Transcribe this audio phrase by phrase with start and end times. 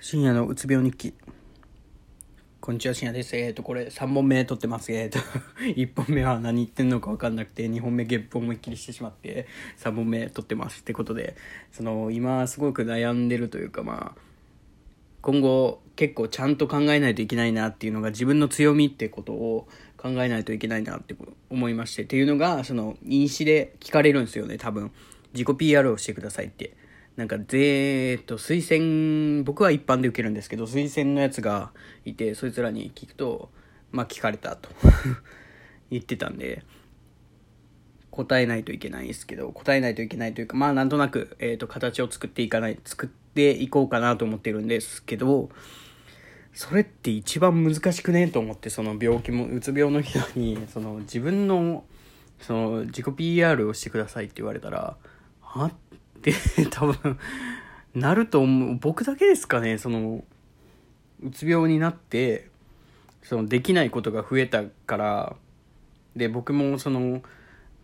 [0.00, 1.14] 深夜のうつ病日記。
[2.60, 3.36] こんにちは、深夜です。
[3.36, 4.92] えっ、ー、と、これ3本目撮ってます。
[4.92, 5.18] えっ、ー、と、
[5.74, 10.82] 1本目は何言ってんのか分かんなくて、2本目ゲップ思いっきりしてしまって、3本目撮ってます。
[10.82, 11.34] ってことで、
[11.72, 14.20] その、今すごく悩んでるというか、まあ、
[15.20, 21.16] 今後結構ちゃんと考えないといけないなっていうのが自分の強みってことを考えないといけないなって
[21.50, 24.92] 思いまして、っていうのが、その、飲酒で聞かれるんですよね、多分。
[25.32, 26.76] 自己 PR をしてくださいって。
[27.18, 31.72] なんか、ぜーっと、推薦、僕は一般で受けるんですけど、推薦のやつが
[32.04, 33.50] いて、そいつらに聞くと、
[33.90, 34.68] まあ、聞かれたと。
[35.90, 36.62] 言ってたんで、
[38.12, 45.50] 答えないといけないんですけど、答えないといけないというか、まあ、なんとなく、えっ、ー、と、形を作っていかない、作っていこうかなと思ってるんですけど、
[46.52, 51.84] それって一番難しくねと思って、その病気も、うつ病の人に、その自分の、
[52.38, 54.96] その自己 PR をしてくださいって言われたら、
[55.40, 55.64] は？
[55.64, 55.72] っ
[56.18, 56.34] って
[56.70, 57.18] 多分
[57.94, 58.76] なると思う。
[58.76, 59.78] 僕だけですかね。
[59.78, 60.24] その
[61.22, 62.48] うつ病になって
[63.22, 65.36] そのできないことが増えたから。
[66.16, 67.22] で僕もその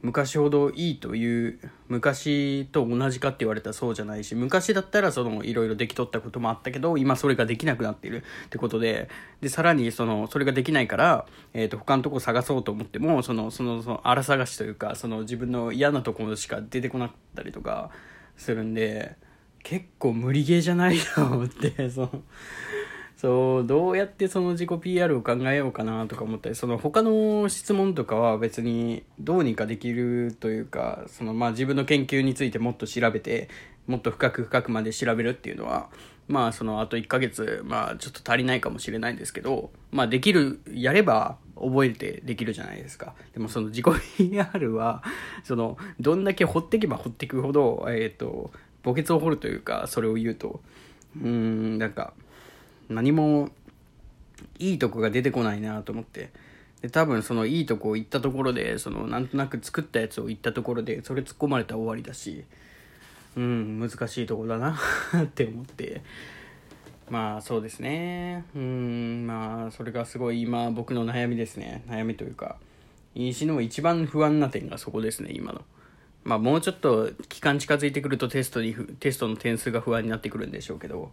[0.02, 8.22] 昔ほどいいという昔と同じかって言われたらそうじゃないし昔だったらそのいろいろできとったこともあったけど今それができなくなっている。
[8.46, 9.08] ってことで。
[9.40, 17.90] でさらにそのそれができないから、えー、と他のとこ探そうと思ってもそのそのその荒探しというかその自分の嫌なところしか出てこなかったりとか。
[18.36, 19.16] するんで
[19.62, 22.22] 結構無理ゲーじゃないと思ってその
[23.16, 33.48] そうどうやってその自己 PR を考えようかなとか思ったりその他の質問とかは別にどうにかできるというかそのまあ自分の研究についてもっと調べて
[33.86, 35.88] もっと深く深くまで調べるっていうのは
[36.28, 43.14] まあそのあと1ヶ月まあちょっと足りないかもしれないんですけどまあできるやれば覚えてできるじゃないですか。
[43.32, 43.86] でもその自己
[44.30, 45.02] PR は、
[45.42, 48.50] その、どんだけ掘っていけば掘っていくほど、えっ、ー、と、
[48.84, 50.60] 墓穴を掘るというか、それを言うと、
[51.22, 52.12] うん、なんか、
[52.88, 53.50] 何も、
[54.58, 56.30] いいとこが出てこないなと思って。
[56.82, 62.44] で、多分そのいいとこ行ったところで、その、なんとなく作ったやつを言ったところで、それ突っ込まれたら終わりだし、
[63.36, 64.78] うん、難しいとこだな
[65.22, 66.02] って思って、
[67.10, 68.44] まあそうですね。
[68.54, 71.82] うんまあそれがすごい今僕の悩みですね。
[71.88, 72.56] 悩みというか
[73.14, 75.62] 飲酒の一番不安な点がそこですね今の。
[76.24, 81.10] まあもうちょっと期間近づいてくるとテストにテストの点数が不安になってくるんでしょうけど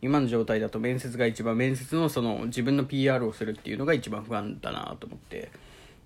[0.00, 5.50] 今の状態だと面接が一番面接のその自分の PR をするっていうのが一番不安だなと思って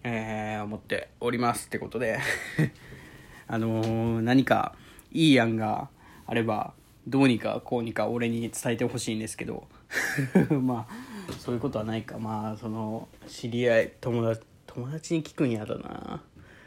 [0.09, 2.21] えー、思っておりますってことで。
[3.49, 4.75] あのー、何か
[5.13, 5.89] いい案が
[6.27, 6.75] あれば
[7.07, 9.69] どうにかこうにか俺に伝えてほしいんですけど。
[10.61, 12.19] まあそういうことはないか。
[12.19, 16.23] まあその知り合い友達友達に聞くんやだな。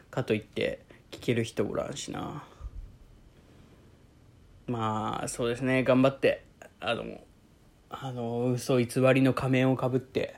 [0.10, 0.80] かといって
[1.12, 2.44] 聞ける人おらんしな。
[4.68, 5.84] まあそうですね。
[5.84, 6.44] 頑張って
[6.80, 7.04] あの
[7.90, 10.36] あの嘘偽りの仮面をかぶって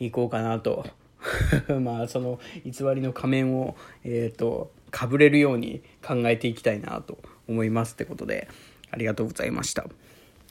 [0.00, 0.86] いこうかなと。
[1.80, 8.48] まあその偽りの仮面をえっ、ー、とかぶれるように考えていきたいなと思いますってことで。
[8.92, 9.86] ありがとうございました。